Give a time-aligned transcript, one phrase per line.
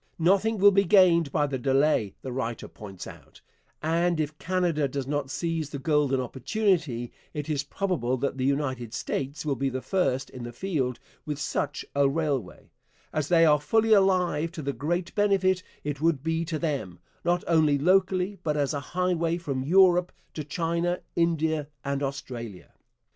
[0.17, 3.39] Nothing will be gained by delay, the writer points out;
[3.83, 8.95] and if Canada does not seize the golden opportunity, it is probable that the United
[8.95, 12.71] States will be first in the field with such a railway,
[13.13, 17.43] 'as they are fully alive to the great benefit it would be to them, not
[17.45, 22.73] only locally, but as a highway from Europe to China, India, and Australia.'